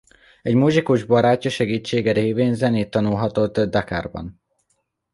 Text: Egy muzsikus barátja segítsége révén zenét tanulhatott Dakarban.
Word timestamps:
Egy 0.41 0.53
muzsikus 0.55 1.03
barátja 1.03 1.49
segítsége 1.51 2.11
révén 2.11 2.53
zenét 2.53 2.89
tanulhatott 2.89 3.59
Dakarban. 3.59 4.41